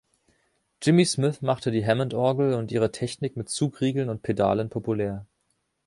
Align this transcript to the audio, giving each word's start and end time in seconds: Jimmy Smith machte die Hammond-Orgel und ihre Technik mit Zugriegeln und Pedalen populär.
Jimmy 0.81 1.05
Smith 1.05 1.43
machte 1.43 1.69
die 1.69 1.85
Hammond-Orgel 1.85 2.55
und 2.55 2.71
ihre 2.71 2.91
Technik 2.91 3.37
mit 3.37 3.49
Zugriegeln 3.49 4.09
und 4.09 4.23
Pedalen 4.23 4.67
populär. 4.71 5.27